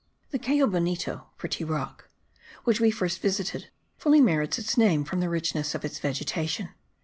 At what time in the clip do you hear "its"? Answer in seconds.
4.57-4.75, 5.85-5.99